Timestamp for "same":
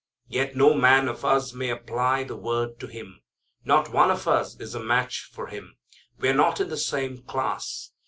6.77-7.19